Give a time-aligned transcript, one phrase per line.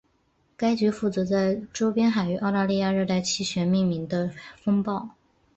[0.57, 4.31] 该局负责在周边海域澳大利亚热带气旋命名的
[4.63, 5.11] 风暴。